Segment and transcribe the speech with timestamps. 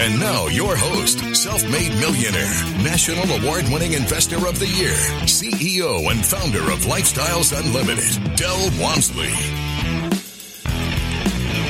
[0.00, 2.52] And now, your host, self made millionaire,
[2.82, 4.90] national award winning investor of the year,
[5.22, 9.30] CEO and founder of Lifestyles Unlimited, Del Walmsley.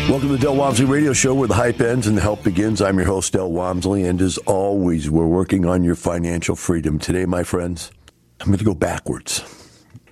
[0.09, 2.80] Welcome to the Del Walmsley Radio Show where the hype ends and the help begins.
[2.80, 6.98] I'm your host, Del Walmsley, and as always, we're working on your financial freedom.
[6.98, 7.92] Today, my friends,
[8.41, 9.45] I'm going to go backwards.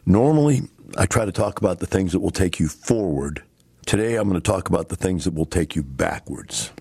[0.04, 0.60] Normally,
[0.98, 3.42] I try to talk about the things that will take you forward.
[3.86, 6.72] Today, I'm going to talk about the things that will take you backwards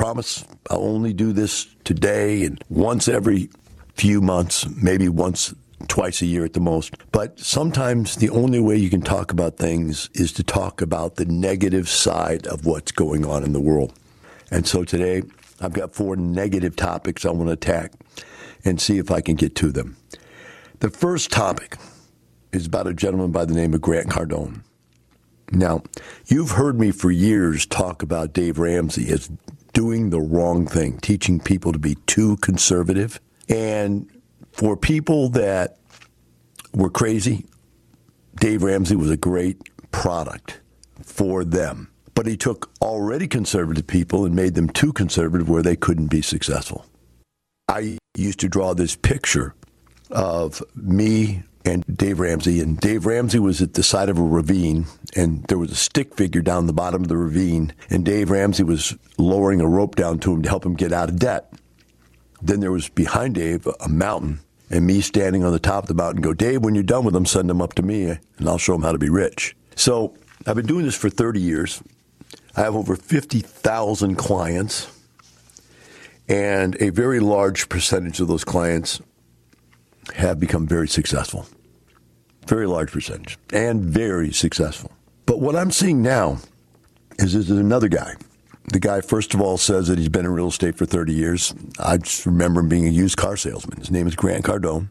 [0.00, 3.50] promise I'll only do this today and once every
[3.92, 5.52] few months, maybe once,
[5.88, 6.94] twice a year at the most.
[7.12, 11.26] But sometimes the only way you can talk about things is to talk about the
[11.26, 13.92] negative side of what's going on in the world.
[14.50, 15.22] And so today,
[15.60, 17.92] I've got four negative topics I want to attack
[18.64, 19.98] and see if I can get to them.
[20.78, 21.76] The first topic
[22.52, 24.62] is about a gentleman by the name of Grant Cardone.
[25.52, 25.82] Now,
[26.26, 29.28] you've heard me for years talk about Dave Ramsey as
[29.72, 33.20] doing the wrong thing, teaching people to be too conservative.
[33.48, 34.08] And
[34.52, 35.78] for people that
[36.72, 37.46] were crazy,
[38.36, 39.60] Dave Ramsey was a great
[39.92, 40.60] product
[41.02, 41.90] for them.
[42.14, 46.22] But he took already conservative people and made them too conservative where they couldn't be
[46.22, 46.86] successful.
[47.68, 49.54] I used to draw this picture
[50.10, 52.60] of me and Dave Ramsey.
[52.60, 56.16] And Dave Ramsey was at the side of a ravine, and there was a stick
[56.16, 60.18] figure down the bottom of the ravine, and Dave Ramsey was lowering a rope down
[60.20, 61.52] to him to help him get out of debt.
[62.42, 65.94] Then there was behind Dave a mountain, and me standing on the top of the
[65.94, 66.22] mountain.
[66.22, 68.72] Go, Dave, when you're done with them, send them up to me, and I'll show
[68.72, 69.56] them how to be rich.
[69.76, 70.14] So
[70.46, 71.82] I've been doing this for 30 years.
[72.56, 74.90] I have over 50,000 clients,
[76.28, 79.00] and a very large percentage of those clients
[80.14, 81.46] have become very successful.
[82.50, 83.38] Very large percentage.
[83.52, 84.90] And very successful.
[85.24, 86.38] But what I'm seeing now
[87.16, 88.16] is there's another guy.
[88.72, 91.54] The guy, first of all, says that he's been in real estate for 30 years.
[91.78, 93.78] I just remember him being a used car salesman.
[93.78, 94.88] His name is Grant Cardone.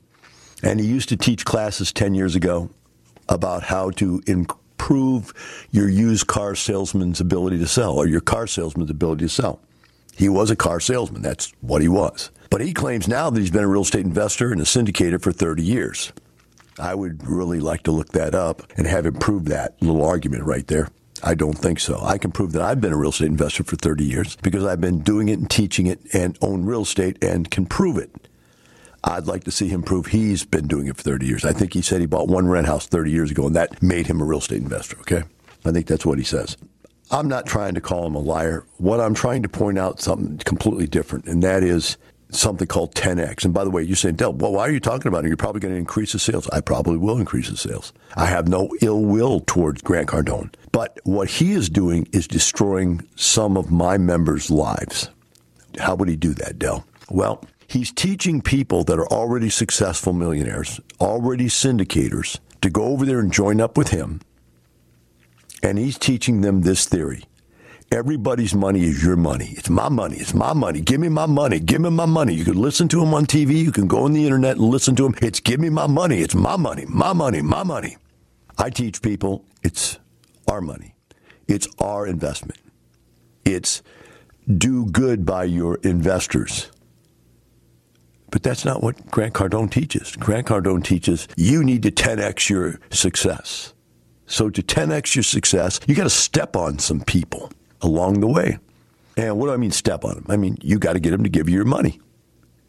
[0.63, 2.69] And he used to teach classes 10 years ago
[3.27, 5.33] about how to improve
[5.69, 9.59] your used car salesman's ability to sell or your car salesman's ability to sell.
[10.15, 11.23] He was a car salesman.
[11.23, 12.31] That's what he was.
[12.49, 15.33] But he claims now that he's been a real estate investor and a syndicator for
[15.33, 16.13] 30 years.
[16.79, 20.43] I would really like to look that up and have him prove that little argument
[20.43, 20.89] right there.
[21.23, 21.99] I don't think so.
[22.01, 24.79] I can prove that I've been a real estate investor for 30 years because I've
[24.79, 28.27] been doing it and teaching it and own real estate and can prove it.
[29.03, 31.45] I'd like to see him prove he's been doing it for 30 years.
[31.45, 34.07] I think he said he bought one rent house 30 years ago and that made
[34.07, 35.23] him a real estate investor, okay?
[35.65, 36.57] I think that's what he says.
[37.11, 38.65] I'm not trying to call him a liar.
[38.77, 41.97] What I'm trying to point out something completely different, and that is
[42.31, 43.45] something called 10x.
[43.45, 45.29] And by the way, you're saying, Del, well, why are you talking about it?
[45.29, 46.47] You're probably going to increase the sales.
[46.49, 47.91] I probably will increase the sales.
[48.15, 50.53] I have no ill will towards Grant Cardone.
[50.71, 55.09] But what he is doing is destroying some of my members' lives.
[55.79, 56.85] How would he do that, Del?
[57.09, 63.19] Well, he's teaching people that are already successful millionaires, already syndicators, to go over there
[63.19, 64.21] and join up with him.
[65.63, 67.23] And he's teaching them this theory
[67.91, 69.55] Everybody's money is your money.
[69.57, 70.17] It's my money.
[70.17, 70.79] It's my money.
[70.79, 71.59] Give me my money.
[71.59, 72.35] Give me my money.
[72.35, 73.63] You can listen to him on TV.
[73.63, 75.15] You can go on the internet and listen to him.
[75.23, 76.19] It's give me my money.
[76.19, 76.85] It's my money.
[76.87, 77.41] My money.
[77.41, 77.97] My money.
[78.59, 79.97] I teach people it's
[80.47, 80.93] our money.
[81.47, 82.59] It's our investment.
[83.43, 83.81] It's
[84.47, 86.69] do good by your investors.
[88.29, 90.15] But that's not what Grant Cardone teaches.
[90.15, 93.73] Grant Cardone teaches you need to 10x your success.
[94.27, 97.51] So to 10x your success, you got to step on some people
[97.81, 98.59] along the way.
[99.17, 100.25] And what do I mean step on them?
[100.29, 101.99] I mean, you got to get them to give you your money.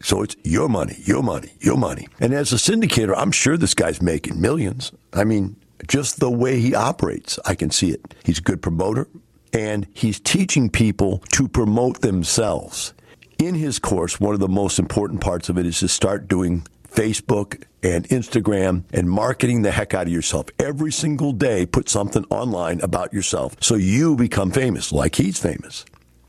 [0.01, 2.07] So it's your money, your money, your money.
[2.19, 4.91] And as a syndicator, I'm sure this guy's making millions.
[5.13, 5.55] I mean,
[5.87, 8.15] just the way he operates, I can see it.
[8.23, 9.07] He's a good promoter
[9.53, 12.93] and he's teaching people to promote themselves.
[13.37, 16.65] In his course, one of the most important parts of it is to start doing
[16.91, 20.47] Facebook and Instagram and marketing the heck out of yourself.
[20.59, 25.85] Every single day, put something online about yourself so you become famous, like he's famous.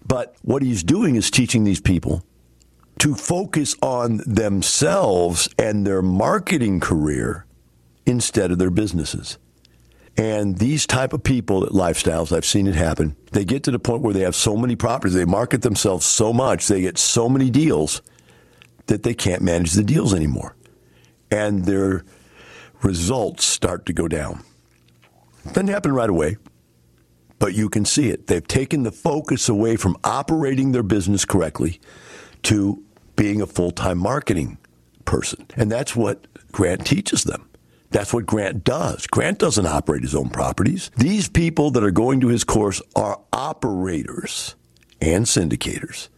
[0.06, 2.24] But what he's doing is teaching these people
[2.98, 7.46] to focus on themselves and their marketing career
[8.06, 9.38] instead of their businesses.
[10.16, 13.16] And these type of people at lifestyles, I've seen it happen.
[13.32, 16.32] They get to the point where they have so many properties, they market themselves so
[16.32, 18.02] much, they get so many deals
[18.92, 20.54] that they can't manage the deals anymore.
[21.30, 22.04] And they're
[22.82, 24.44] results start to go down.
[25.46, 26.36] Doesn't happen right away,
[27.38, 28.26] but you can see it.
[28.26, 31.80] They've taken the focus away from operating their business correctly
[32.42, 32.84] to
[33.16, 34.58] being a full time marketing
[35.06, 35.46] person.
[35.56, 37.48] And that's what Grant teaches them.
[37.92, 39.06] That's what Grant does.
[39.06, 40.90] Grant doesn't operate his own properties.
[40.98, 44.54] These people that are going to his course are operators
[45.00, 46.08] and syndicators,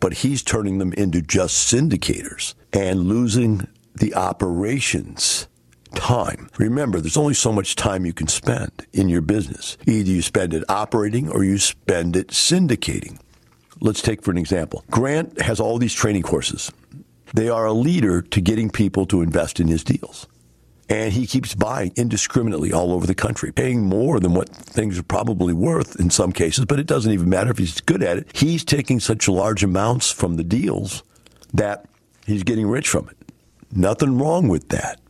[0.00, 5.48] but he's turning them into just syndicators and losing the operations
[5.94, 6.48] time.
[6.58, 9.76] Remember, there's only so much time you can spend in your business.
[9.86, 13.18] Either you spend it operating or you spend it syndicating.
[13.80, 14.84] Let's take for an example.
[14.90, 16.70] Grant has all these training courses.
[17.34, 20.26] They are a leader to getting people to invest in his deals.
[20.88, 25.02] And he keeps buying indiscriminately all over the country, paying more than what things are
[25.02, 28.36] probably worth in some cases, but it doesn't even matter if he's good at it.
[28.36, 31.02] He's taking such large amounts from the deals
[31.52, 31.86] that
[32.24, 33.16] he's getting rich from it.
[33.72, 35.00] Nothing wrong with that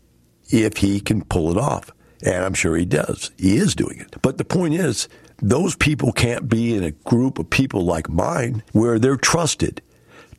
[0.48, 1.90] if he can pull it off.
[2.22, 3.30] And I'm sure he does.
[3.36, 4.16] He is doing it.
[4.22, 5.08] But the point is,
[5.38, 9.82] those people can't be in a group of people like mine where they're trusted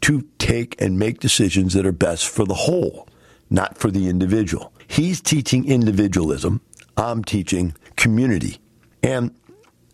[0.01, 3.07] to take and make decisions that are best for the whole,
[3.50, 4.74] not for the individual.
[4.88, 6.62] He's teaching individualism.
[6.95, 8.60] I'm teaching community.
[9.04, 9.36] And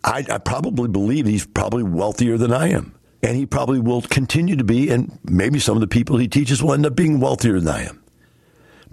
[0.02, 2.94] I, I, probably believe he's probably wealthier than I am.
[3.22, 6.62] And he probably will continue to be, and maybe some of the people he teaches
[6.62, 8.02] will end up being wealthier than I am.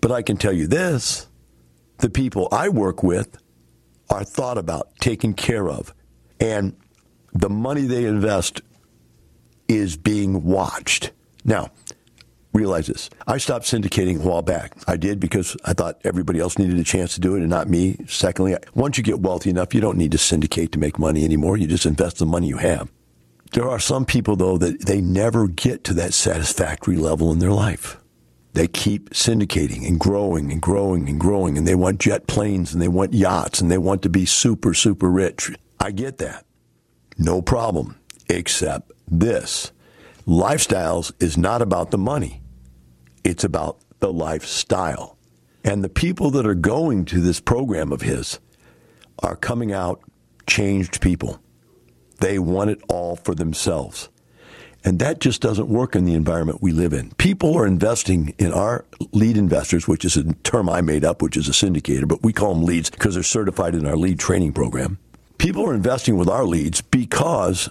[0.02, 1.28] But I can tell you this
[1.98, 3.38] the people I work with
[4.10, 5.94] are thought about, taken care of,
[6.40, 6.76] and
[7.34, 8.62] the money they invest
[9.68, 11.12] is being watched.
[11.46, 11.70] Now,
[12.54, 13.10] realize this.
[13.28, 14.74] I stopped syndicating a while back.
[14.88, 17.70] I did because I thought everybody else needed a chance to do it and not
[17.70, 17.98] me.
[18.08, 21.58] Secondly, once you get wealthy enough, you don't need to syndicate to make money anymore.
[21.58, 22.92] You just invest the money you have.
[23.54, 27.52] There are some people, though, that they never get to that satisfactory level in their
[27.52, 27.98] life.
[28.54, 32.82] They keep syndicating and growing and growing and growing, and they want jet planes and
[32.82, 35.52] they want yachts and they want to be super, super rich.
[35.80, 36.46] I get that.
[37.18, 37.98] No problem,
[38.30, 39.72] except this.
[40.28, 42.41] Lifestyles is not about the money.
[43.24, 45.18] It's about the lifestyle.
[45.64, 48.40] And the people that are going to this program of his
[49.20, 50.02] are coming out
[50.48, 51.40] changed people.
[52.20, 54.10] They want it all for themselves.
[54.84, 57.12] And that just doesn't work in the environment we live in.
[57.12, 61.38] People are investing in our lead investors, which is a term I made up, which
[61.38, 64.54] is a syndicator, but we call them leads because they're certified in our lead training
[64.54, 64.98] program.
[65.38, 67.70] People are investing with our leads because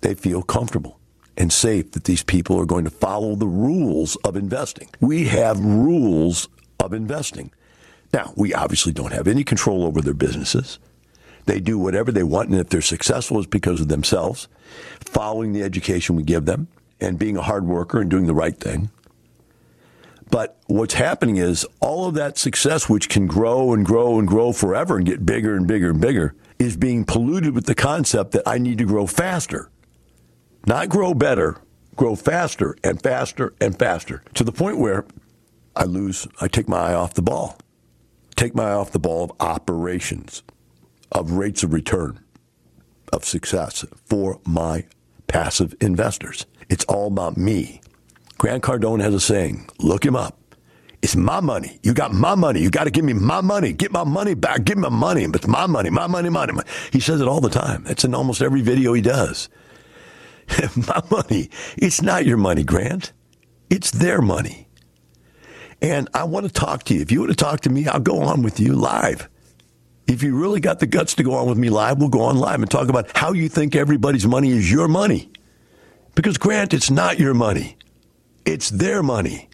[0.00, 0.98] they feel comfortable
[1.36, 4.88] and safe that these people are going to follow the rules of investing.
[5.00, 6.48] We have rules
[6.78, 7.50] of investing.
[8.12, 10.78] Now, we obviously don't have any control over their businesses.
[11.46, 14.48] They do whatever they want, and if they're successful, it's because of themselves,
[15.00, 16.68] following the education we give them,
[17.00, 18.90] and being a hard worker and doing the right thing.
[20.30, 24.52] But what's happening is all of that success, which can grow and grow and grow
[24.52, 28.46] forever and get bigger and bigger and bigger, is being polluted with the concept that
[28.46, 29.68] I need to grow faster.
[30.66, 31.58] Not grow better,
[31.96, 35.04] grow faster and faster and faster to the point where
[35.74, 37.58] I lose, I take my eye off the ball.
[38.36, 40.42] Take my eye off the ball of operations
[41.10, 42.20] of rates of return
[43.12, 44.84] of success for my
[45.26, 46.46] passive investors.
[46.68, 47.80] It's all about me.
[48.38, 50.38] Grant Cardone has a saying look him up.
[51.02, 51.80] It's my money.
[51.82, 52.60] You got my money.
[52.60, 53.72] You got to give me my money.
[53.72, 54.64] Get my money back.
[54.64, 55.24] Give me my money.
[55.24, 56.52] It's my money, my money, money.
[56.52, 56.68] money.
[56.92, 57.84] He says it all the time.
[57.88, 59.48] It's in almost every video he does.
[60.76, 61.50] my money.
[61.76, 63.12] It's not your money, Grant.
[63.70, 64.68] It's their money.
[65.80, 67.00] And I want to talk to you.
[67.00, 69.28] If you want to talk to me, I'll go on with you live.
[70.06, 72.36] If you really got the guts to go on with me live, we'll go on
[72.36, 75.30] live and talk about how you think everybody's money is your money.
[76.14, 77.76] Because, Grant, it's not your money,
[78.44, 79.48] it's their money.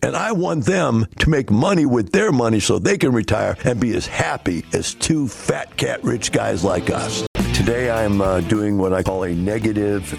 [0.00, 3.80] And I want them to make money with their money so they can retire and
[3.80, 7.26] be as happy as two fat cat rich guys like us.
[7.58, 10.16] Today I'm uh, doing what I call a negative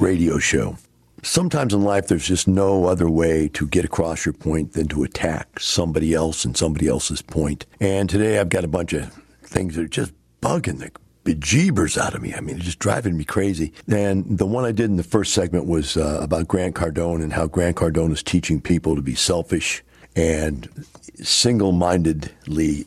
[0.00, 0.78] radio show.
[1.22, 5.04] Sometimes in life, there's just no other way to get across your point than to
[5.04, 7.66] attack somebody else and somebody else's point.
[7.78, 10.90] And today I've got a bunch of things that are just bugging the
[11.30, 12.32] bejeebers out of me.
[12.32, 13.74] I mean, it's just driving me crazy.
[13.86, 17.34] And the one I did in the first segment was uh, about Grant Cardone and
[17.34, 19.84] how Grant Cardone is teaching people to be selfish
[20.16, 20.86] and
[21.22, 22.86] single mindedly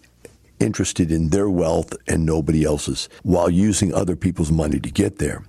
[0.61, 5.43] interested in their wealth and nobody else's while using other people's money to get there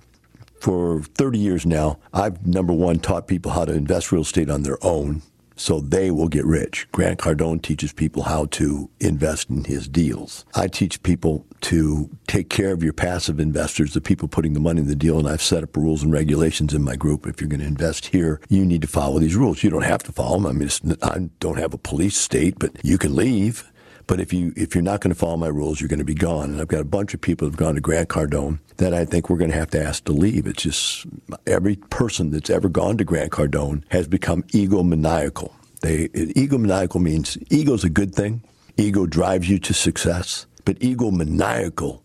[0.63, 4.63] for 30 years now, I've number one taught people how to invest real estate on
[4.63, 5.21] their own
[5.55, 6.87] so they will get rich.
[6.93, 10.45] Grant Cardone teaches people how to invest in his deals.
[10.55, 14.81] I teach people to take care of your passive investors, the people putting the money
[14.81, 17.27] in the deal, and I've set up rules and regulations in my group.
[17.27, 19.63] If you're going to invest here, you need to follow these rules.
[19.63, 20.45] You don't have to follow them.
[20.47, 23.69] I mean, I don't have a police state, but you can leave.
[24.07, 26.13] But if you if you're not going to follow my rules, you're going to be
[26.13, 26.51] gone.
[26.51, 29.29] And I've got a bunch of people who've gone to Grant Cardone that I think
[29.29, 30.45] we're going to have to ask to leave.
[30.47, 31.05] It's just
[31.47, 35.51] every person that's ever gone to Grant Cardone has become egomaniacal.
[35.81, 38.43] They egomaniacal means ego's a good thing.
[38.77, 42.02] Ego drives you to success, but egomaniacal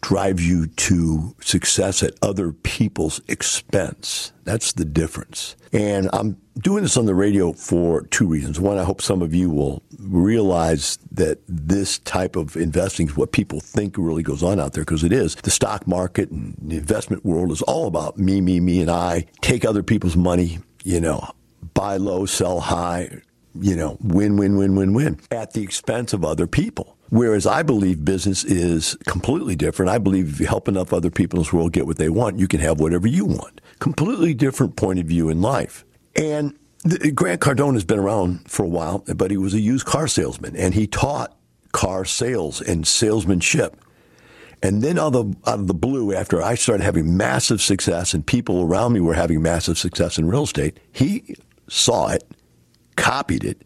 [0.00, 4.32] drives you to success at other people's expense.
[4.44, 5.56] That's the difference.
[5.72, 8.58] And I'm doing this on the radio for two reasons.
[8.58, 13.32] One, I hope some of you will realize that this type of investing is what
[13.32, 15.34] people think really goes on out there because it is.
[15.36, 19.26] The stock market and the investment world is all about me, me, me, and I.
[19.42, 21.28] Take other people's money, you know,
[21.74, 23.20] buy low, sell high,
[23.60, 26.97] you know, win, win, win, win, win at the expense of other people.
[27.10, 29.90] Whereas I believe business is completely different.
[29.90, 32.38] I believe if you help enough other people in this world get what they want,
[32.38, 33.60] you can have whatever you want.
[33.78, 35.84] Completely different point of view in life.
[36.14, 36.58] And
[37.14, 40.54] Grant Cardone has been around for a while, but he was a used car salesman
[40.56, 41.36] and he taught
[41.72, 43.76] car sales and salesmanship.
[44.62, 48.12] And then out of, the, out of the blue, after I started having massive success
[48.12, 51.36] and people around me were having massive success in real estate, he
[51.68, 52.24] saw it,
[52.96, 53.62] copied it,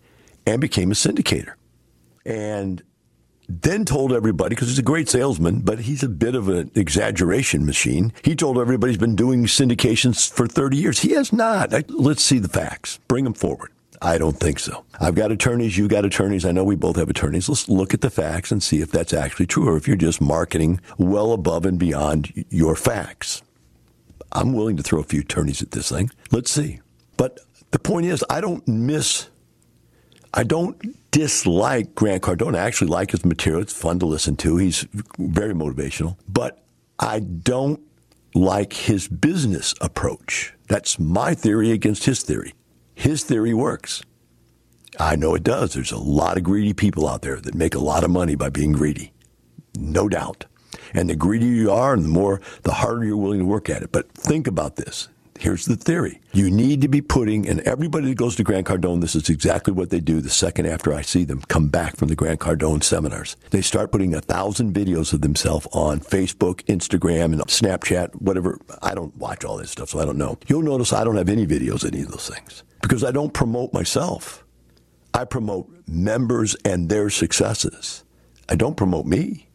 [0.47, 1.55] and became a syndicator.
[2.27, 2.83] And
[3.49, 7.67] then told everybody, because he's a great salesman, but he's a bit of an exaggeration
[7.67, 8.13] machine.
[8.23, 11.01] He told everybody he's been doing syndications for 30 years.
[11.01, 11.75] He has not.
[11.75, 12.99] I, let's see the facts.
[13.09, 13.73] Bring them forward.
[14.01, 14.85] I don't think so.
[15.01, 16.45] I've got attorneys, you've got attorneys.
[16.45, 17.49] I know we both have attorneys.
[17.49, 20.21] Let's look at the facts and see if that's actually true or if you're just
[20.21, 23.43] marketing well above and beyond your facts.
[24.33, 26.11] I'm willing to throw a few attorneys at this thing.
[26.33, 26.81] Let's see.
[27.17, 27.39] But
[27.71, 29.29] the point is, I don't miss
[30.35, 32.57] I don't dislike Grant Cardone.
[32.57, 33.63] I actually like his material.
[33.63, 34.57] It's fun to listen to.
[34.57, 34.87] He's
[35.19, 36.17] very motivational.
[36.27, 36.65] But
[36.99, 37.81] I don't
[38.35, 40.55] like his business approach.
[40.69, 42.55] That's my theory against his theory.
[42.95, 44.03] His theory works.
[44.99, 45.75] I know it does.
[45.75, 48.49] There's a lot of greedy people out there that make a lot of money by
[48.49, 49.13] being greedy.
[49.77, 50.47] No doubt.
[50.95, 53.83] And the greedier you are, and the more, the harder you're willing to work at
[53.83, 53.93] it.
[53.93, 55.09] But think about this.
[55.39, 56.21] Here's the theory.
[56.33, 59.73] You need to be putting, and everybody that goes to Grant Cardone, this is exactly
[59.73, 62.83] what they do the second after I see them come back from the Grant Cardone
[62.83, 63.37] seminars.
[63.51, 68.61] They start putting a thousand videos of themselves on Facebook, Instagram, and Snapchat, whatever.
[68.83, 70.39] I don't watch all this stuff, so I don't know.
[70.47, 73.73] You'll notice I don't have any videos any of those things because I don't promote
[73.73, 74.45] myself.
[75.15, 78.05] I promote members and their successes.
[78.49, 79.49] I don't promote me.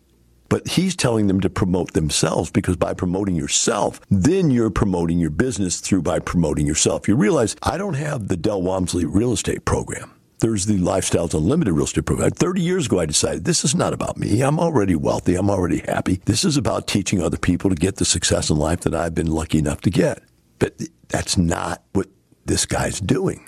[0.50, 5.30] But he's telling them to promote themselves because by promoting yourself, then you're promoting your
[5.30, 7.08] business through by promoting yourself.
[7.08, 10.12] You realize I don't have the Del Walmsley real estate program.
[10.40, 12.30] There's the Lifestyles Unlimited real estate program.
[12.30, 14.42] 30 years ago, I decided this is not about me.
[14.42, 15.36] I'm already wealthy.
[15.36, 16.22] I'm already happy.
[16.26, 19.32] This is about teaching other people to get the success in life that I've been
[19.32, 20.22] lucky enough to get.
[20.60, 22.08] But that's not what
[22.46, 23.48] this guy's doing.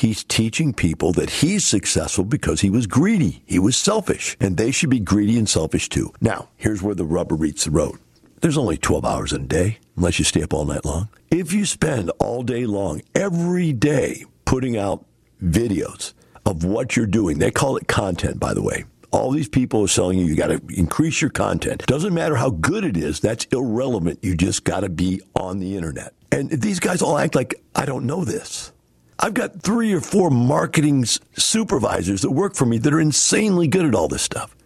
[0.00, 3.42] He's teaching people that he's successful because he was greedy.
[3.44, 4.34] He was selfish.
[4.40, 6.14] And they should be greedy and selfish too.
[6.22, 7.98] Now, here's where the rubber meets the road.
[8.40, 11.10] There's only 12 hours in a day, unless you stay up all night long.
[11.30, 15.04] If you spend all day long, every day, putting out
[15.44, 16.14] videos
[16.46, 18.86] of what you're doing, they call it content, by the way.
[19.10, 21.84] All these people are telling you you got to increase your content.
[21.84, 24.20] Doesn't matter how good it is, that's irrelevant.
[24.22, 26.14] You just got to be on the internet.
[26.32, 28.72] And these guys all act like I don't know this.
[29.22, 33.84] I've got three or four marketing supervisors that work for me that are insanely good
[33.84, 34.56] at all this stuff.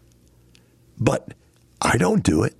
[0.97, 1.35] But
[1.83, 2.55] I don't do it.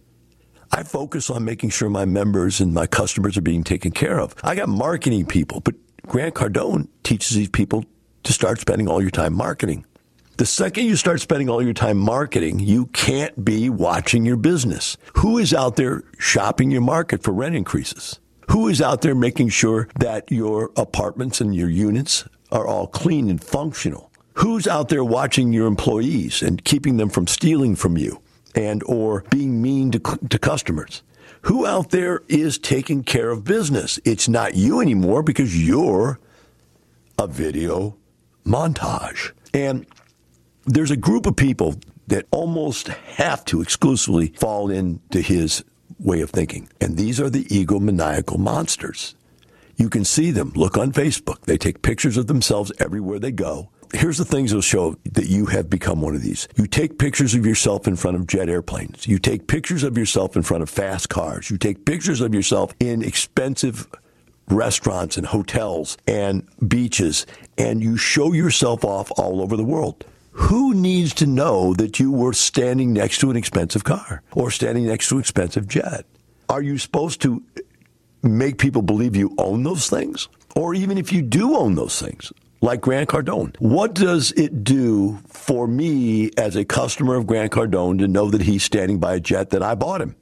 [0.73, 4.35] I focus on making sure my members and my customers are being taken care of.
[4.43, 5.77] I got marketing people, but
[6.09, 7.85] Grant Cardone teaches these people
[8.25, 9.87] to start spending all your time marketing.
[10.37, 14.97] The second you start spending all your time marketing, you can't be watching your business.
[15.19, 18.19] Who is out there shopping your market for rent increases?
[18.51, 23.31] Who is out there making sure that your apartments and your units are all clean
[23.31, 24.11] and functional?
[24.35, 28.21] Who's out there watching your employees and keeping them from stealing from you
[28.55, 31.03] and or being mean to, to customers?
[31.43, 34.01] Who out there is taking care of business?
[34.05, 36.19] It's not you anymore because you're
[37.19, 37.97] a video
[38.45, 39.33] montage.
[39.53, 39.87] And
[40.65, 45.65] there's a group of people that almost have to exclusively fall into his
[45.99, 46.69] way of thinking.
[46.81, 49.15] And these are the egomaniacal monsters.
[49.77, 50.53] You can see them.
[50.55, 51.41] Look on Facebook.
[51.43, 53.71] They take pictures of themselves everywhere they go.
[53.93, 56.49] Here's the things that'll show that you have become one of these.
[56.57, 59.07] You take pictures of yourself in front of jet airplanes.
[59.07, 61.51] You take pictures of yourself in front of fast cars.
[61.51, 63.89] You take pictures of yourself in expensive
[64.49, 70.05] restaurants and hotels and beaches and you show yourself off all over the world.
[70.35, 74.85] Who needs to know that you were standing next to an expensive car or standing
[74.85, 76.07] next to an expensive jet?
[76.49, 77.41] Are you supposed to
[78.21, 80.29] make people believe you own those things?
[80.57, 85.21] Or even if you do own those things, like Grant Cardone, what does it do
[85.29, 89.21] for me as a customer of Grant Cardone to know that he's standing by a
[89.21, 90.17] jet that I bought him?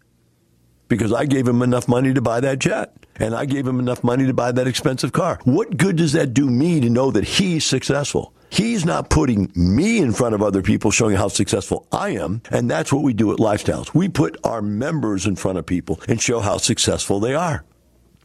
[0.89, 4.05] Because I gave him enough money to buy that jet and I gave him enough
[4.05, 5.41] money to buy that expensive car.
[5.45, 8.35] What good does that do me to know that he's successful?
[8.53, 12.43] He's not putting me in front of other people showing how successful I am.
[12.51, 13.95] And that's what we do at Lifestyles.
[13.95, 17.65] We put our members in front of people and show how successful they are.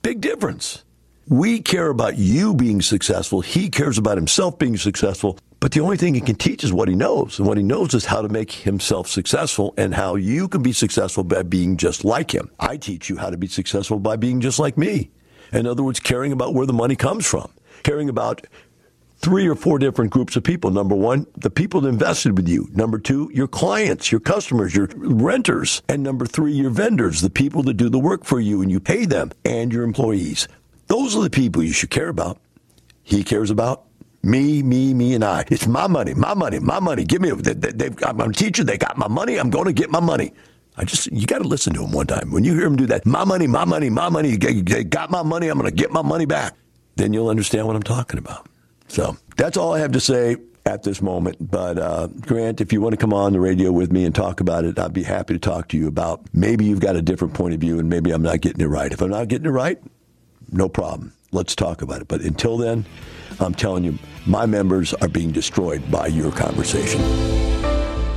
[0.02, 0.84] Big difference.
[1.30, 3.40] We care about you being successful.
[3.40, 5.40] He cares about himself being successful.
[5.62, 7.40] But the only thing he can teach is what he knows.
[7.40, 10.74] And what he knows is how to make himself successful and how you can be
[10.74, 12.52] successful by being just like him.
[12.60, 15.10] I teach you how to be successful by being just like me.
[15.54, 17.50] In other words, caring about where the money comes from,
[17.84, 18.46] caring about
[19.18, 20.72] three or four different groups of people.
[20.72, 22.70] Number one, the people that invested with you.
[22.74, 25.82] Number two, your clients, your customers, your renters.
[25.90, 28.80] And number three, your vendors, the people that do the work for you and you
[28.80, 30.48] pay them and your employees.
[30.88, 32.38] Those are the people you should care about.
[33.04, 33.86] He cares about
[34.24, 35.46] me, me, me, and I.
[35.50, 37.04] It's my money, my money, my money.
[37.04, 38.64] Give me, they, I'm a teacher.
[38.64, 39.38] They got my money.
[39.38, 40.34] I'm going to get my money.
[40.76, 42.32] I just, you got to listen to him one time.
[42.32, 45.24] When you hear him do that, my money, my money, my money, they got my
[45.24, 45.48] money.
[45.48, 46.54] I'm going to get my money back.
[46.98, 48.48] Then you'll understand what I'm talking about.
[48.88, 51.38] So that's all I have to say at this moment.
[51.40, 54.40] But uh, Grant, if you want to come on the radio with me and talk
[54.40, 57.34] about it, I'd be happy to talk to you about maybe you've got a different
[57.34, 58.92] point of view and maybe I'm not getting it right.
[58.92, 59.82] If I'm not getting it right,
[60.52, 61.14] no problem.
[61.32, 62.08] Let's talk about it.
[62.08, 62.86] But until then,
[63.40, 67.02] I'm telling you, my members are being destroyed by your conversation.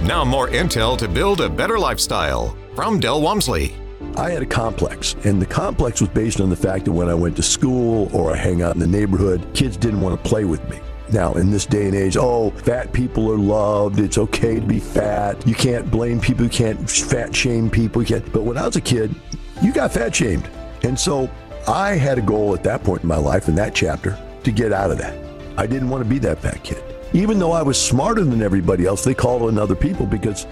[0.06, 3.74] Now, more intel to build a better lifestyle from Del Walmsley.
[4.16, 7.14] I had a complex, and the complex was based on the fact that when I
[7.14, 10.44] went to school or I hang out in the neighborhood, kids didn't want to play
[10.44, 10.80] with me.
[11.12, 13.98] Now, in this day and age, oh, fat people are loved.
[13.98, 15.44] It's okay to be fat.
[15.46, 16.44] You can't blame people.
[16.44, 18.02] You can't fat shame people.
[18.02, 18.32] You can't.
[18.32, 19.14] But when I was a kid,
[19.62, 20.48] you got fat shamed.
[20.82, 21.28] And so
[21.66, 24.72] I had a goal at that point in my life, in that chapter, to get
[24.72, 25.18] out of that.
[25.56, 26.82] I didn't want to be that fat kid.
[27.12, 30.46] Even though I was smarter than everybody else, they called on other people because,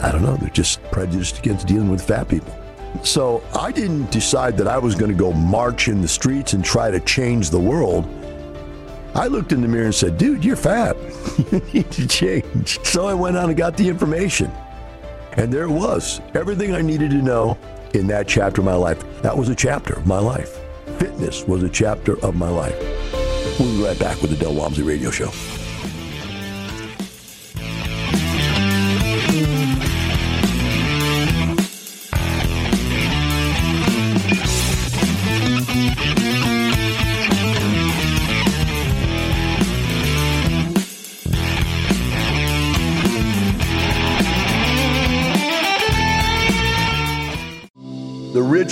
[0.00, 2.56] I don't know, they're just prejudiced against dealing with fat people.
[3.04, 6.64] So I didn't decide that I was going to go march in the streets and
[6.64, 8.04] try to change the world.
[9.14, 10.96] I looked in the mirror and said, dude, you're fat.
[11.52, 12.84] you need to change.
[12.84, 14.50] So I went on and got the information.
[15.32, 16.20] And there it was.
[16.34, 17.58] Everything I needed to know
[17.94, 19.02] in that chapter of my life.
[19.22, 20.58] That was a chapter of my life.
[20.98, 22.78] Fitness was a chapter of my life.
[23.58, 25.30] We'll be right back with the Del Walmsley Radio Show.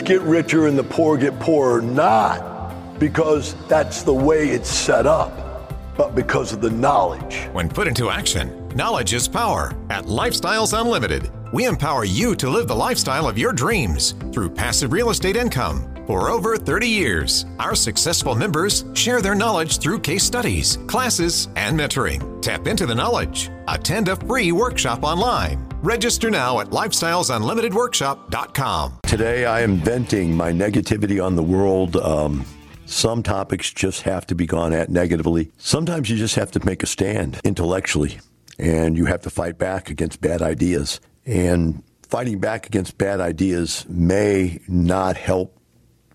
[0.04, 5.72] Get richer and the poor get poorer, not because that's the way it's set up,
[5.96, 7.48] but because of the knowledge.
[7.52, 9.72] When put into action, knowledge is power.
[9.90, 14.92] At Lifestyles Unlimited, we empower you to live the lifestyle of your dreams through passive
[14.92, 15.90] real estate income.
[16.06, 21.78] For over 30 years, our successful members share their knowledge through case studies, classes, and
[21.78, 22.42] mentoring.
[22.42, 23.50] Tap into the knowledge.
[23.68, 29.00] Attend a free workshop online Register now at lifestylesunlimitedworkshop.com.
[29.02, 31.96] Today I am venting my negativity on the world.
[31.96, 32.46] Um,
[32.86, 35.52] some topics just have to be gone at negatively.
[35.58, 38.18] Sometimes you just have to make a stand intellectually
[38.58, 41.02] and you have to fight back against bad ideas.
[41.26, 45.60] And fighting back against bad ideas may not help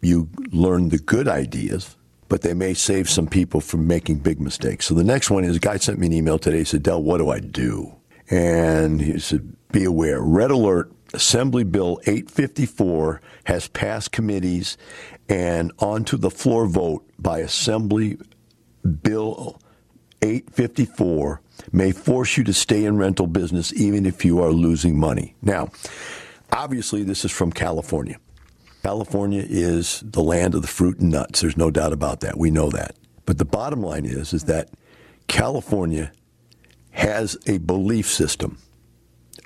[0.01, 1.95] you learn the good ideas,
[2.27, 4.88] but they may save some people from making big mistakes.
[4.88, 6.58] So the next one is a guy sent me an email today.
[6.58, 7.98] He said, Del, what do I do?
[8.29, 10.21] And he said, be aware.
[10.21, 10.91] Red alert.
[11.11, 14.77] Assembly Bill 854 has passed committees
[15.27, 18.19] and onto the floor vote by Assembly
[19.01, 19.59] Bill
[20.21, 25.35] 854 may force you to stay in rental business even if you are losing money.
[25.41, 25.69] Now,
[26.51, 28.19] obviously, this is from California.
[28.83, 31.41] California is the land of the fruit and nuts.
[31.41, 32.37] There's no doubt about that.
[32.37, 32.95] We know that.
[33.25, 34.69] But the bottom line is, is that
[35.27, 36.11] California
[36.91, 38.58] has a belief system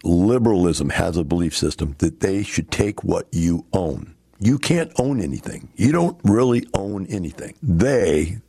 [0.03, 4.15] liberalism has a belief system that they should take what you own.
[4.39, 5.69] You can't own anything.
[5.75, 7.55] You don't really own anything.
[7.63, 8.39] They,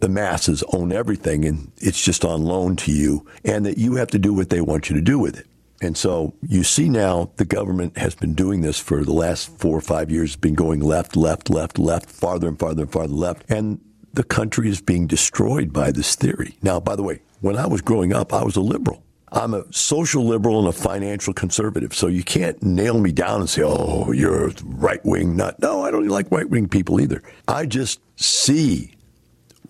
[0.00, 4.08] the masses, own everything, and it's just on loan to you, and that you have
[4.08, 5.46] to do what they want you to do with it.
[5.80, 9.76] And so you see now the government has been doing this for the last four
[9.76, 13.44] or five years, been going left, left, left, left, farther and farther and farther left.
[13.50, 13.80] And
[14.12, 16.56] the country is being destroyed by this theory.
[16.62, 19.04] Now, by the way, when I was growing up, I was a liberal.
[19.30, 21.92] I'm a social liberal and a financial conservative.
[21.92, 25.60] So you can't nail me down and say, oh, you're right wing nut.
[25.60, 27.22] No, I don't like right wing people either.
[27.46, 28.94] I just see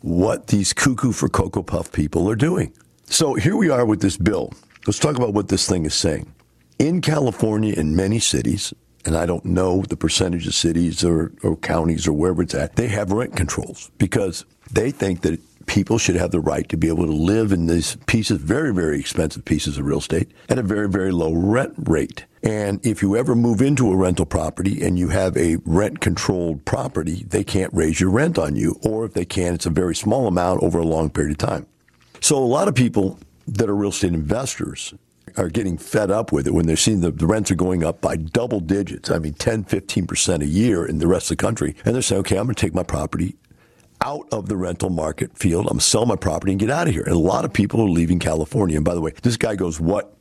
[0.02, 2.72] what these cuckoo for Cocoa Puff people are doing.
[3.06, 4.52] So here we are with this bill.
[4.86, 6.32] Let's talk about what this thing is saying.
[6.78, 8.72] In California, in many cities,
[9.04, 12.76] and I don't know the percentage of cities or, or counties or wherever it's at,
[12.76, 16.88] they have rent controls because they think that people should have the right to be
[16.88, 20.62] able to live in these pieces, very, very expensive pieces of real estate at a
[20.62, 22.24] very, very low rent rate.
[22.42, 26.64] And if you ever move into a rental property and you have a rent controlled
[26.64, 28.78] property, they can't raise your rent on you.
[28.82, 31.66] Or if they can, it's a very small amount over a long period of time.
[32.20, 34.94] So a lot of people that are real estate investors
[35.36, 38.00] are getting fed up with it when they're seeing the, the rents are going up
[38.00, 39.10] by double digits.
[39.10, 41.74] I mean, 10, 15% a year in the rest of the country.
[41.84, 43.36] And they're saying, okay, I'm going to take my property
[44.04, 45.66] out of the rental market field.
[45.68, 47.02] I'm sell my property and get out of here.
[47.02, 48.76] And a lot of people are leaving California.
[48.76, 50.16] And by the way, this guy goes, what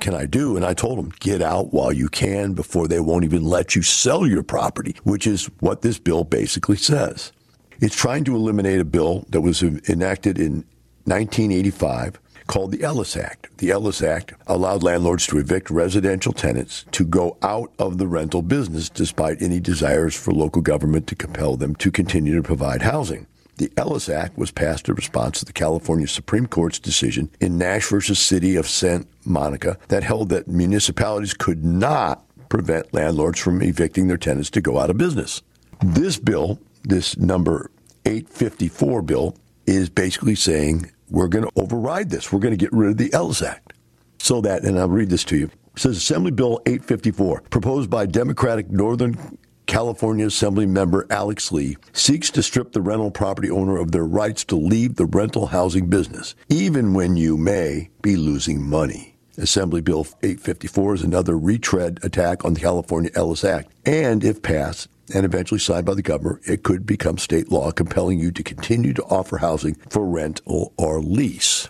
[0.00, 0.56] can I do?
[0.56, 3.82] And I told him, get out while you can before they won't even let you
[3.82, 7.32] sell your property, which is what this bill basically says.
[7.80, 10.64] It's trying to eliminate a bill that was enacted in
[11.04, 13.48] 1985 called the Ellis Act.
[13.58, 18.42] The Ellis Act allowed landlords to evict residential tenants to go out of the rental
[18.42, 23.26] business despite any desires for local government to compel them to continue to provide housing.
[23.56, 27.88] The Ellis Act was passed in response to the California Supreme Court's decision in Nash
[27.88, 34.08] versus City of Santa Monica that held that municipalities could not prevent landlords from evicting
[34.08, 35.42] their tenants to go out of business.
[35.82, 37.70] This bill, this number
[38.04, 42.32] 854 bill, is basically saying we're going to override this.
[42.32, 43.72] We're going to get rid of the Ellis Act.
[44.18, 45.50] So that, and I'll read this to you.
[45.76, 52.42] Says Assembly Bill 854, proposed by Democratic Northern California Assembly member Alex Lee, seeks to
[52.42, 56.94] strip the rental property owner of their rights to leave the rental housing business, even
[56.94, 59.16] when you may be losing money.
[59.38, 64.88] Assembly Bill 854 is another retread attack on the California Ellis Act, and if passed,
[65.14, 68.92] and eventually signed by the governor, it could become state law compelling you to continue
[68.92, 71.68] to offer housing for rent or, or lease.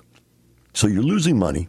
[0.73, 1.69] So you're losing money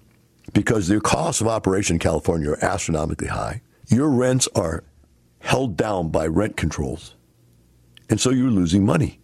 [0.53, 3.61] because the costs of operation in California are astronomically high.
[3.87, 4.83] Your rents are
[5.39, 7.15] held down by rent controls.
[8.09, 9.19] And so you're losing money.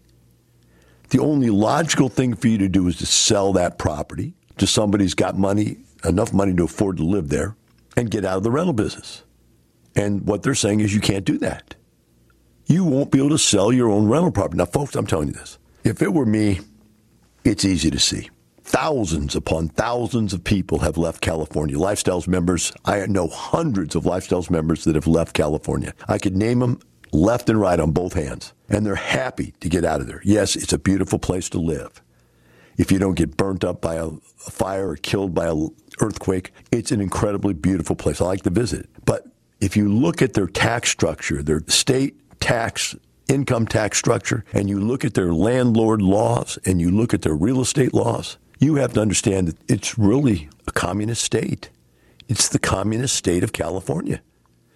[1.09, 5.05] The only logical thing for you to do is to sell that property to somebody
[5.05, 7.55] who's got money, enough money to afford to live there,
[7.95, 9.23] and get out of the rental business.
[9.95, 11.75] And what they're saying is you can't do that
[12.65, 14.57] you won't be able to sell your own rental property.
[14.57, 15.57] Now, folks, I'm telling you this.
[15.83, 16.61] If it were me,
[17.43, 18.29] it's easy to see.
[18.63, 21.75] Thousands upon thousands of people have left California.
[21.75, 25.93] Lifestyles members, I know hundreds of Lifestyles members that have left California.
[26.07, 26.79] I could name them
[27.11, 30.21] left and right on both hands, and they're happy to get out of there.
[30.23, 32.01] Yes, it's a beautiful place to live.
[32.77, 36.91] If you don't get burnt up by a, fire or killed by an earthquake, it's
[36.91, 38.19] an incredibly beautiful place.
[38.19, 38.89] I like to visit.
[39.05, 39.27] But
[39.59, 42.93] if you look at their tax structure, their state tax
[43.29, 47.33] income tax structure and you look at their landlord laws and you look at their
[47.33, 51.69] real estate laws, you have to understand that it's really a communist state.
[52.27, 54.21] It's the communist state of California.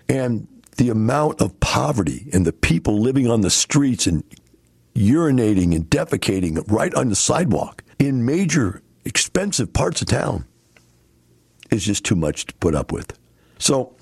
[0.08, 4.23] And the amount of poverty and the people living on the streets and
[4.95, 10.45] urinating and defecating right on the sidewalk in major expensive parts of town
[11.69, 13.19] is just too much to put up with.
[13.60, 13.93] So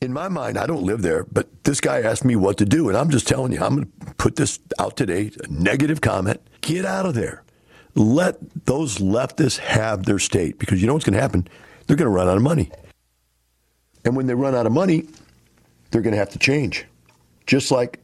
[0.00, 2.88] in my mind, I don't live there, but this guy asked me what to do,
[2.88, 6.40] and I'm just telling you, I'm going to put this out today a negative comment.
[6.60, 7.42] Get out of there.
[7.94, 11.48] Let those leftists have their state because you know what's going to happen?
[11.86, 12.70] They're going to run out of money.
[14.04, 15.08] And when they run out of money,
[15.90, 16.86] they're going to have to change.
[17.46, 18.00] Just like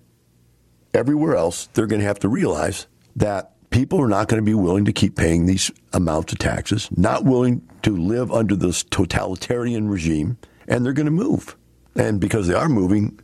[0.95, 4.55] everywhere else, they're going to have to realize that people are not going to be
[4.55, 9.89] willing to keep paying these amounts of taxes, not willing to live under this totalitarian
[9.89, 11.57] regime, and they're going to move.
[11.97, 13.21] And because they are moving,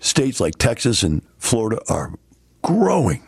[0.00, 2.14] states like Texas and Florida are
[2.62, 3.22] growing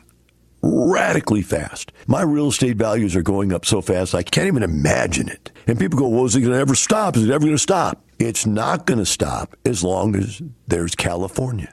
[0.62, 1.92] radically fast.
[2.07, 5.53] My real estate values are going up so fast, I can't even imagine it.
[5.66, 7.16] And people go, well, is it going to ever stop?
[7.16, 8.05] Is it ever going to stop?
[8.18, 11.72] It's not going to stop as long as there's California,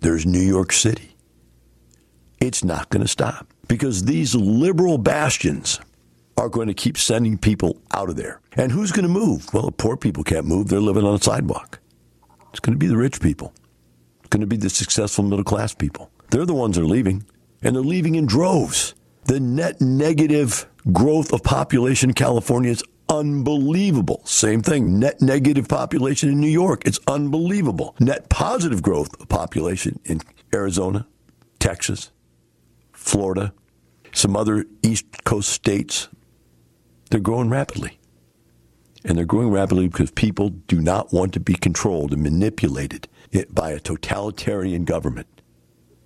[0.00, 1.10] there's New York City.
[2.40, 5.80] It's not going to stop because these liberal bastions
[6.36, 8.40] are going to keep sending people out of there.
[8.56, 9.52] And who's going to move?
[9.54, 10.68] Well, the poor people can't move.
[10.68, 11.78] They're living on a sidewalk.
[12.54, 13.52] It's going to be the rich people.
[14.20, 16.12] It's going to be the successful middle class people.
[16.30, 17.24] They're the ones that are leaving,
[17.62, 18.94] and they're leaving in droves.
[19.24, 24.22] The net negative growth of population in California is unbelievable.
[24.24, 25.00] Same thing.
[25.00, 26.86] Net negative population in New York.
[26.86, 27.96] It's unbelievable.
[27.98, 30.20] Net positive growth of population in
[30.54, 31.08] Arizona,
[31.58, 32.12] Texas,
[32.92, 33.52] Florida,
[34.12, 36.06] some other East Coast states,
[37.10, 37.98] they're growing rapidly.
[39.04, 43.06] And they're growing rapidly because people do not want to be controlled and manipulated
[43.50, 45.26] by a totalitarian government.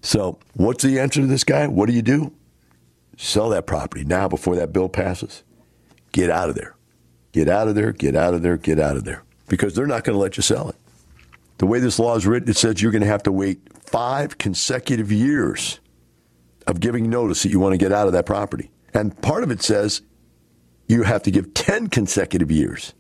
[0.03, 1.67] So, what's the answer to this guy?
[1.67, 2.33] What do you do?
[3.17, 5.43] Sell that property now before that bill passes.
[6.13, 6.77] Get out of there.
[7.33, 9.23] Get out of there, get out of there, get out of there.
[9.49, 10.77] Because they're not going to let you sell it.
[11.59, 14.39] The way this law is written, it says you're going to have to wait five
[14.39, 15.81] consecutive years
[16.67, 18.71] of giving notice that you want to get out of that property.
[18.95, 20.03] And part of it says
[20.89, 22.95] you have to give 10 consecutive years.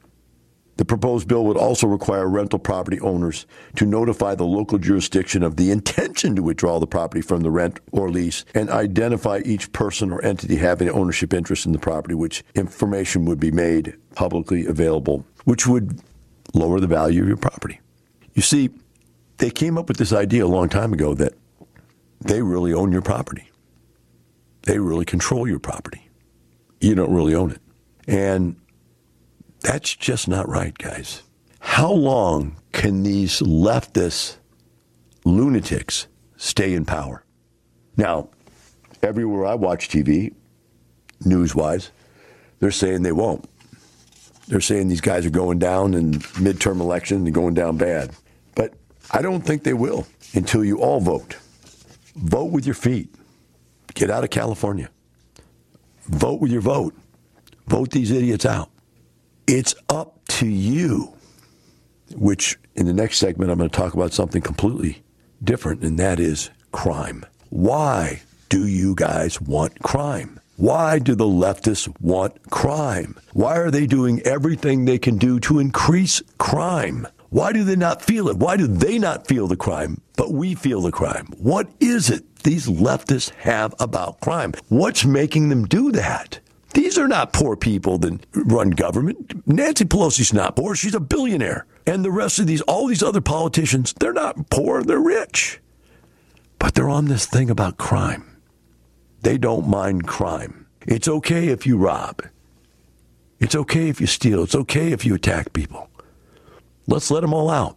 [0.76, 5.56] The proposed bill would also require rental property owners to notify the local jurisdiction of
[5.56, 10.12] the intention to withdraw the property from the rent or lease and identify each person
[10.12, 15.26] or entity having ownership interest in the property, which information would be made publicly available,
[15.44, 16.00] which would
[16.54, 17.80] lower the value of your property.
[18.34, 18.70] You see,
[19.38, 21.32] they came up with this idea a long time ago that
[22.20, 23.50] they really own your property.
[24.62, 26.08] They really control your property.
[26.80, 27.60] You don't really own it.
[28.08, 28.56] And
[29.60, 31.22] that's just not right, guys.
[31.60, 34.36] How long can these leftist
[35.24, 37.22] lunatics stay in power?
[37.96, 38.30] Now,
[39.02, 40.34] everywhere I watch TV,
[41.24, 41.90] news wise,
[42.60, 43.48] they're saying they won't.
[44.46, 48.12] They're saying these guys are going down in midterm elections and going down bad.
[48.54, 48.72] But
[49.10, 51.36] I don't think they will until you all vote.
[52.16, 53.14] Vote with your feet.
[53.92, 54.88] Get out of California.
[56.06, 56.94] Vote with your vote.
[57.68, 58.70] Vote these idiots out.
[59.46, 61.14] It's up to you,
[62.14, 65.02] which in the next segment, I'm going to talk about something completely
[65.44, 67.26] different, and that is crime.
[67.50, 70.40] Why do you guys want crime?
[70.56, 73.18] Why do the leftists want crime?
[73.34, 77.06] Why are they doing everything they can do to increase crime?
[77.28, 78.38] Why do they not feel it?
[78.38, 81.26] Why do they not feel the crime, but we feel the crime?
[81.36, 84.54] What is it these leftists have about crime?
[84.68, 86.40] What's making them do that?
[86.78, 89.48] These are not poor people that run government.
[89.48, 90.76] Nancy Pelosi's not poor.
[90.76, 91.66] She's a billionaire.
[91.88, 94.84] And the rest of these, all these other politicians, they're not poor.
[94.84, 95.58] They're rich.
[96.60, 98.40] But they're on this thing about crime.
[99.22, 100.68] They don't mind crime.
[100.86, 102.22] It's okay if you rob.
[103.40, 104.44] It's okay if you steal.
[104.44, 105.90] It's okay if you attack people.
[106.86, 107.76] Let's let them all out.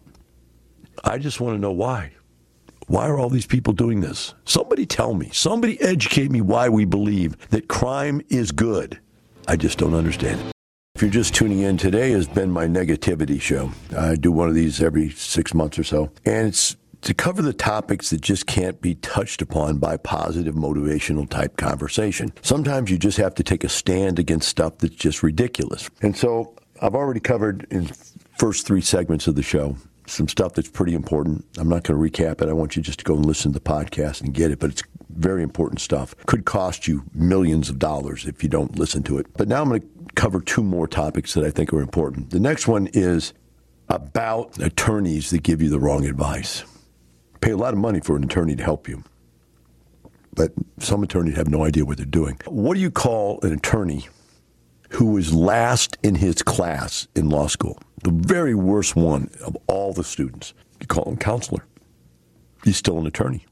[1.02, 2.12] I just want to know why.
[2.92, 4.34] Why are all these people doing this?
[4.44, 5.30] Somebody tell me.
[5.32, 9.00] Somebody educate me why we believe that crime is good.
[9.48, 10.52] I just don't understand it.
[10.94, 13.72] If you're just tuning in, today has been my negativity show.
[13.96, 16.10] I do one of these every six months or so.
[16.26, 21.26] And it's to cover the topics that just can't be touched upon by positive motivational
[21.26, 22.30] type conversation.
[22.42, 25.88] Sometimes you just have to take a stand against stuff that's just ridiculous.
[26.02, 27.90] And so I've already covered in
[28.36, 29.78] first three segments of the show
[30.12, 31.44] some stuff that's pretty important.
[31.58, 32.48] I'm not going to recap it.
[32.48, 34.70] I want you just to go and listen to the podcast and get it, but
[34.70, 36.14] it's very important stuff.
[36.26, 39.26] Could cost you millions of dollars if you don't listen to it.
[39.36, 42.30] But now I'm going to cover two more topics that I think are important.
[42.30, 43.32] The next one is
[43.88, 46.64] about attorneys that give you the wrong advice.
[47.40, 49.02] Pay a lot of money for an attorney to help you,
[50.34, 52.38] but some attorneys have no idea what they're doing.
[52.46, 54.08] What do you call an attorney
[54.92, 57.78] who was last in his class in law school?
[58.02, 60.54] the very worst one of all the students.
[60.80, 61.64] You call him counselor.
[62.64, 63.46] He's still an attorney.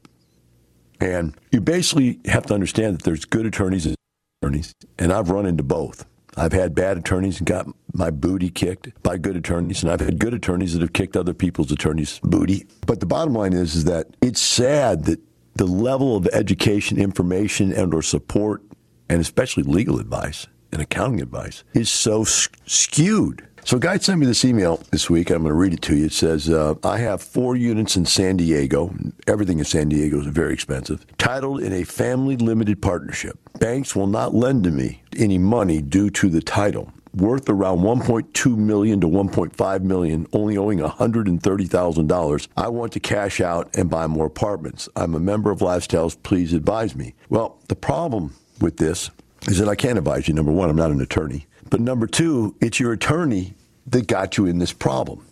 [0.99, 3.95] And you basically have to understand that there's good attorneys and
[4.41, 6.05] attorneys, and I've run into both.
[6.37, 10.19] I've had bad attorneys and got my booty kicked by good attorneys, and I've had
[10.19, 12.65] good attorneys that have kicked other people's attorneys' booty.
[12.85, 15.19] But the bottom line is, is that it's sad that
[15.55, 18.61] the level of education, information, and or support,
[19.09, 24.25] and especially legal advice and accounting advice, is so skewed so, a guy sent me
[24.25, 25.29] this email this week.
[25.29, 26.05] I'm going to read it to you.
[26.05, 28.93] It says, uh, I have four units in San Diego.
[29.27, 31.05] Everything in San Diego is very expensive.
[31.17, 33.37] Titled in a family limited partnership.
[33.59, 36.91] Banks will not lend to me any money due to the title.
[37.15, 42.47] Worth around 1.2 million to 1.5 million, only owing $130,000.
[42.57, 44.89] I want to cash out and buy more apartments.
[44.95, 46.17] I'm a member of Lifestyles.
[46.23, 47.13] Please advise me.
[47.29, 49.11] Well, the problem with this
[49.47, 50.33] is that I can't advise you.
[50.33, 51.47] Number one, I'm not an attorney.
[51.69, 53.53] But number two, it's your attorney
[53.87, 55.25] that got you in this problem.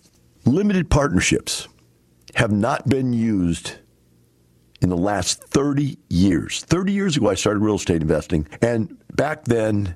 [0.46, 1.68] Limited partnerships
[2.36, 3.74] have not been used
[4.82, 6.64] in the last 30 years.
[6.64, 9.96] 30 years ago, I started real estate investing, and back then,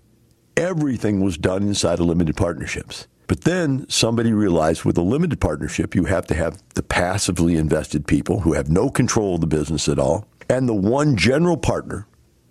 [0.57, 3.07] everything was done inside of limited partnerships.
[3.27, 8.05] But then somebody realized with a limited partnership, you have to have the passively invested
[8.05, 12.05] people who have no control of the business at all, and the one general partner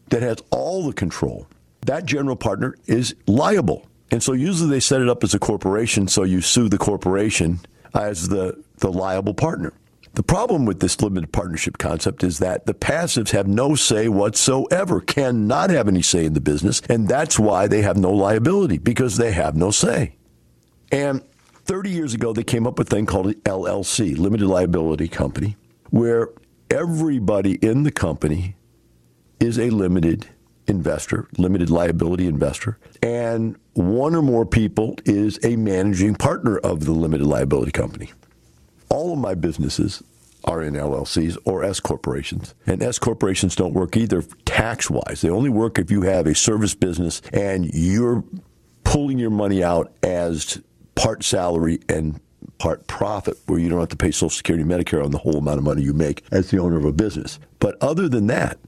[0.08, 1.46] that has all the control
[1.86, 3.86] that general partner is liable.
[4.10, 7.60] And so usually they set it up as a corporation, so you sue the corporation
[7.94, 9.72] as the, the liable partner.
[10.14, 15.00] The problem with this limited partnership concept is that the passives have no say whatsoever,
[15.00, 19.16] cannot have any say in the business, and that's why they have no liability because
[19.16, 20.16] they have no say.
[20.90, 21.22] And
[21.64, 25.56] 30 years ago, they came up with a thing called LLC, Limited Liability Company,
[25.88, 26.28] where
[26.70, 28.56] everybody in the company
[29.40, 30.28] is a limited
[30.66, 36.92] investor, limited liability investor, and one or more people is a managing partner of the
[36.92, 38.12] limited liability company
[38.92, 40.02] all of my businesses
[40.44, 42.54] are in LLCs or S corporations.
[42.66, 45.22] And S corporations don't work either tax wise.
[45.22, 48.22] They only work if you have a service business and you're
[48.84, 50.60] pulling your money out as
[50.94, 52.20] part salary and
[52.58, 55.38] part profit, where you don't have to pay Social Security and Medicare on the whole
[55.38, 57.38] amount of money you make as the owner of a business.
[57.58, 58.58] But other than that,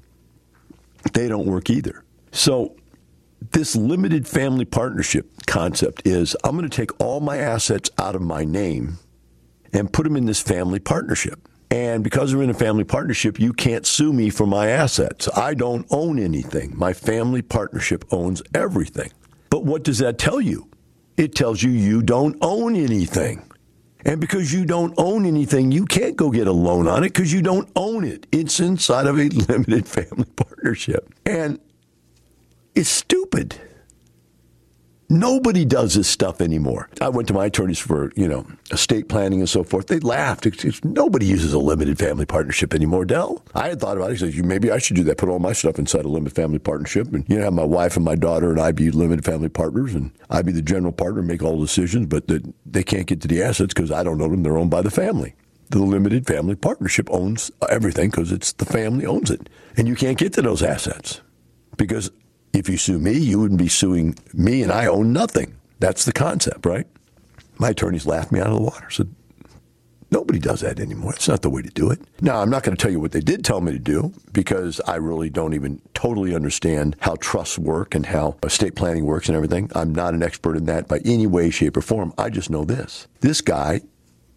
[1.13, 2.05] they don't work either.
[2.33, 2.77] So,
[3.53, 8.23] this limited family partnership concept is I'm going to take all my assets out of
[8.23, 8.99] my name
[9.73, 11.47] and put them in this family partnership.
[11.71, 15.29] And because we're in a family partnership, you can't sue me for my assets.
[15.37, 16.73] I don't own anything.
[16.77, 19.11] My family partnership owns everything.
[19.51, 20.69] But what does that tell you?
[21.17, 23.51] It tells you you don't own anything.
[24.05, 27.33] And because you don't own anything, you can't go get a loan on it because
[27.33, 28.27] you don't own it.
[28.31, 31.15] It's inside of a limited family partnership.
[31.25, 31.59] And
[32.75, 33.57] it's stupid.
[35.11, 36.89] Nobody does this stuff anymore.
[37.01, 39.89] I went to my attorneys for, you know, estate planning and so forth.
[39.89, 40.47] They laughed.
[40.47, 43.45] It's, it's, nobody uses a limited family partnership anymore, Del.
[43.55, 44.21] I had thought about it.
[44.21, 46.59] He said, maybe I should do that, put all my stuff inside a limited family
[46.59, 49.51] partnership and, you know, have my wife and my daughter and I be limited family
[49.51, 52.83] partners and I be the general partner, and make all the decisions, but the, they
[52.83, 54.43] can't get to the assets because I don't own them.
[54.43, 55.35] They're owned by the family.
[55.71, 59.49] The limited family partnership owns everything because it's the family owns it.
[59.77, 61.21] And you can't get to those assets
[61.77, 62.11] because
[62.55, 65.57] if you sue me, you wouldn't be suing me, and I own nothing.
[65.81, 66.87] That's the concept, right?
[67.59, 68.91] My attorneys laughed me out of the water.
[68.91, 69.15] Said,
[70.11, 71.13] nobody does that anymore.
[71.13, 72.01] It's not the way to do it.
[72.21, 74.81] Now, I'm not going to tell you what they did tell me to do because
[74.87, 79.37] I really don't even totally understand how trusts work and how estate planning works and
[79.37, 79.71] everything.
[79.75, 82.15] I'm not an expert in that by any way, shape, or form.
[82.17, 83.09] I just know this.
[83.21, 83.81] This guy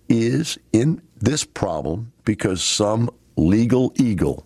[0.09, 4.45] is in this problem because some legal eagle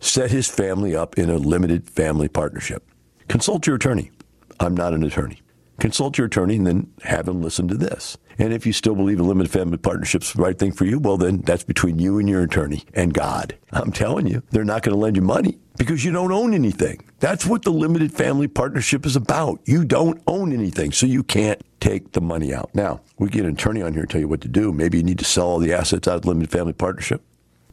[0.00, 2.84] set his family up in a limited family partnership.
[3.28, 4.10] Consult your attorney.
[4.58, 5.42] I'm not an attorney.
[5.78, 8.16] Consult your attorney and then have him listen to this.
[8.38, 11.16] And if you still believe a limited family partnership's the right thing for you, well,
[11.16, 13.56] then that's between you and your attorney and God.
[13.72, 17.04] I'm telling you, they're not going to lend you money because you don't own anything.
[17.20, 19.60] That's what the limited family partnership is about.
[19.64, 22.70] You don't own anything, so you can't take the money out.
[22.74, 24.72] Now, we get an attorney on here to tell you what to do.
[24.72, 27.22] Maybe you need to sell all the assets out of the limited family partnership.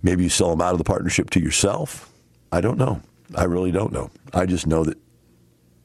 [0.04, 2.12] Maybe you sell them out of the partnership to yourself.
[2.52, 3.02] I don't know.
[3.36, 4.12] I really don't know.
[4.34, 4.98] I just know that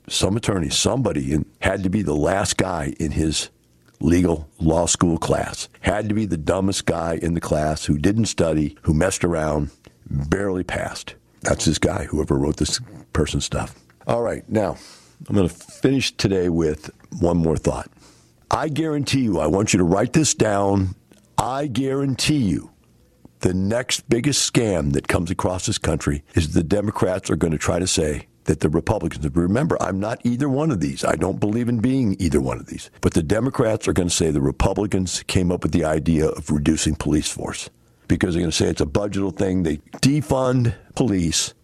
[0.09, 3.51] some attorney, somebody in, had to be the last guy in his
[4.01, 8.27] legal law school class, had to be the dumbest guy in the class who didn't
[8.27, 9.71] study, who messed around,
[10.09, 11.15] barely passed.
[11.43, 12.81] That's this guy, whoever wrote this
[13.13, 13.75] person's stuff.
[14.07, 14.77] All right, now
[15.29, 17.91] I'm going to finish today with one more thought.
[18.51, 20.95] I guarantee you, I want you to write this down.
[21.39, 22.71] I guarantee you,
[23.41, 27.59] the next biggest scam that comes across this country is the Democrats are going to
[27.59, 31.05] try to say, that the Republicans, remember, I'm not either one of these.
[31.05, 32.91] I don't believe in being either one of these.
[33.01, 36.51] But the Democrats are going to say the Republicans came up with the idea of
[36.51, 37.71] reducing police force
[38.09, 39.63] because they're going to say it's a budgetal thing.
[39.63, 41.55] They defund police.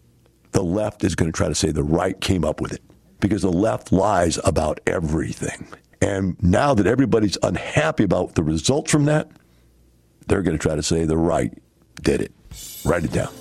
[0.53, 2.83] The left is going to try to say the right came up with it
[3.19, 5.67] because the left lies about everything.
[6.01, 9.29] And now that everybody's unhappy about the results from that,
[10.29, 11.53] they're going to try to say the right
[12.01, 12.33] did it.
[12.85, 13.33] Write it down.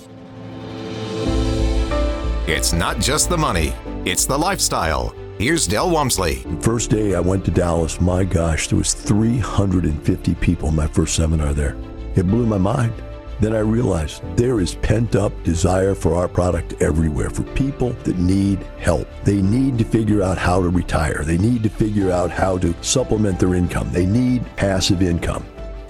[2.48, 5.12] It's not just the money, it's the lifestyle.
[5.36, 6.44] Here's Del Walmsley.
[6.60, 11.16] First day I went to Dallas, my gosh, there was 350 people in my first
[11.16, 11.76] seminar there.
[12.14, 12.92] It blew my mind.
[13.40, 18.16] Then I realized there is pent up desire for our product everywhere for people that
[18.16, 19.08] need help.
[19.24, 21.24] They need to figure out how to retire.
[21.24, 23.90] They need to figure out how to supplement their income.
[23.90, 25.44] They need passive income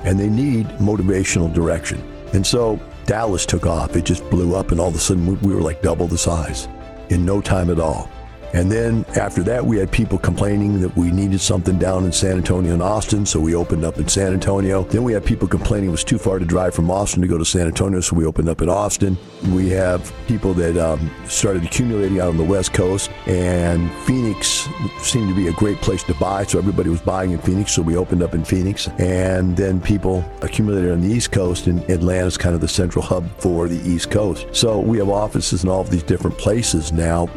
[0.04, 2.02] and they need motivational direction.
[2.32, 3.96] And so Dallas took off.
[3.96, 6.68] It just blew up, and all of a sudden we were like double the size
[7.08, 8.10] in no time at all.
[8.56, 12.38] And then after that, we had people complaining that we needed something down in San
[12.38, 14.84] Antonio and Austin, so we opened up in San Antonio.
[14.84, 17.36] Then we had people complaining it was too far to drive from Austin to go
[17.36, 19.18] to San Antonio, so we opened up in Austin.
[19.50, 24.66] We have people that um, started accumulating out on the West Coast, and Phoenix
[25.02, 27.82] seemed to be a great place to buy, so everybody was buying in Phoenix, so
[27.82, 28.88] we opened up in Phoenix.
[28.96, 33.04] And then people accumulated on the East Coast, and Atlanta is kind of the central
[33.04, 34.46] hub for the East Coast.
[34.52, 37.28] So we have offices in all of these different places now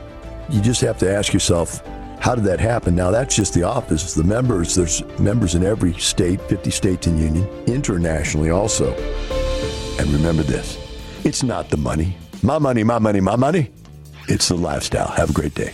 [0.50, 1.86] you just have to ask yourself,
[2.20, 2.96] how did that happen?
[2.96, 4.14] Now, that's just the office.
[4.14, 8.94] The members, there's members in every state, 50 states in union, internationally also.
[10.00, 10.78] And remember this
[11.24, 12.18] it's not the money.
[12.44, 13.72] My money, my money, my money.
[14.28, 15.08] It's the lifestyle.
[15.08, 15.74] Have a great day.